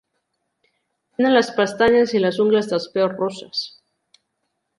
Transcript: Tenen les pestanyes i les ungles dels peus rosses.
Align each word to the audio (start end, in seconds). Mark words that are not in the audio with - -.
Tenen 1.19 1.35
les 1.35 1.51
pestanyes 1.59 2.15
i 2.15 2.23
les 2.25 2.41
ungles 2.45 2.73
dels 2.73 2.89
peus 2.97 3.15
rosses. 3.21 3.63